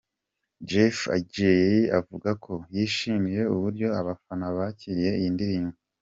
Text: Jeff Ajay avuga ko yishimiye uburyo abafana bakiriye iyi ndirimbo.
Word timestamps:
Jeff 0.69 0.97
Ajay 1.15 1.79
avuga 1.99 2.29
ko 2.43 2.53
yishimiye 2.75 3.41
uburyo 3.53 3.87
abafana 3.99 4.45
bakiriye 4.57 5.11
iyi 5.19 5.29
ndirimbo. 5.35 5.77